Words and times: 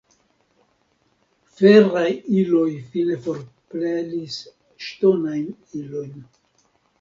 Feraj 1.59 2.13
iloj 2.43 2.69
fine 2.93 3.19
forpelis 3.27 4.39
ŝtonajn 4.87 5.47
ilojn. 5.83 6.19